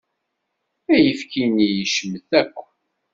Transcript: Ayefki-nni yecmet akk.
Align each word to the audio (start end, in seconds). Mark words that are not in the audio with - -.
Ayefki-nni 0.93 1.67
yecmet 1.77 2.29
akk. 2.41 2.59